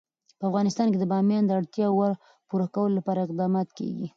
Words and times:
په 0.39 0.43
افغانستان 0.49 0.87
کې 0.91 0.97
د 0.99 1.05
بامیان 1.11 1.43
د 1.45 1.51
اړتیاوو 1.59 2.07
پوره 2.49 2.67
کولو 2.73 2.95
لپاره 2.99 3.19
اقدامات 3.21 3.67
کېږي. 3.77 4.07